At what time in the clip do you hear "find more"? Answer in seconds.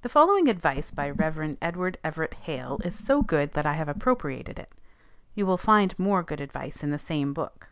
5.58-6.22